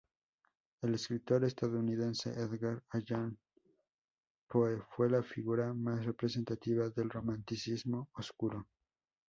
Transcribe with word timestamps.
El 0.81 0.95
escritor 0.95 1.43
estadounidense 1.45 2.31
Edgar 2.31 2.81
Allan 2.89 3.37
Poe 4.47 4.81
fue 4.95 5.11
la 5.11 5.21
figura 5.21 5.75
más 5.75 6.03
representativa 6.03 6.89
del 6.89 7.07
romanticismo 7.07 8.09
oscuro. 8.15 8.67